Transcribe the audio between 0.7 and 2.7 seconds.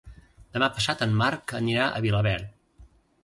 passat en Marc anirà a Vilaverd.